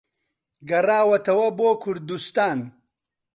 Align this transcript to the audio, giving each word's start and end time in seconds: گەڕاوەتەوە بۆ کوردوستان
گەڕاوەتەوە 0.69 1.47
بۆ 1.57 1.69
کوردوستان 1.83 2.59